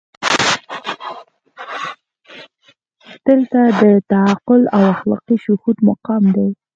دلته 3.27 3.59
د 3.81 3.83
تعقل 4.11 4.61
او 4.75 4.83
اخلاقي 4.95 5.35
شهود 5.43 5.77
مقام 5.89 6.23
دی. 6.35 6.49